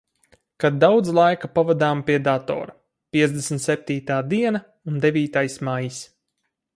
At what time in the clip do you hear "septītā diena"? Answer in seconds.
3.67-4.63